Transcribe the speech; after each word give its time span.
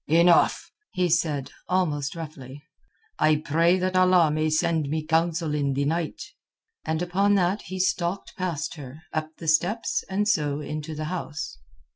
"Enough," 0.07 0.71
he 0.93 1.09
said 1.09 1.51
almost 1.69 2.15
roughly. 2.15 2.63
"I 3.19 3.35
pray 3.35 3.77
that 3.77 3.95
Allah 3.95 4.31
may 4.31 4.49
send 4.49 4.89
me 4.89 5.05
counsel 5.05 5.53
in 5.53 5.73
the 5.73 5.85
night." 5.85 6.19
And 6.83 7.03
upon 7.03 7.35
that 7.35 7.61
he 7.65 7.79
stalked 7.79 8.35
past 8.35 8.73
her, 8.77 9.03
up 9.13 9.29
the 9.37 9.47
steps, 9.47 10.03
and 10.09 10.27
so 10.27 10.59
into 10.59 10.95
the 10.95 11.05
house. 11.05 11.59